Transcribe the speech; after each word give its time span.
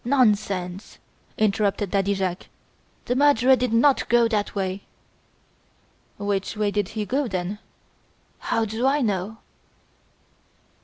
"Nonsense!" 0.03 0.97
interrupted 1.37 1.91
Daddy 1.91 2.15
Jacques; 2.15 2.47
"the 3.05 3.15
murderer 3.15 3.55
did 3.55 3.71
not 3.71 4.09
go 4.09 4.27
that 4.29 4.55
way." 4.55 4.81
"Which 6.17 6.57
way 6.57 6.71
did 6.71 6.87
he 6.97 7.05
go, 7.05 7.27
then?" 7.27 7.59
"How 8.39 8.65
do 8.65 8.87
I 8.87 9.01
know?" 9.01 9.37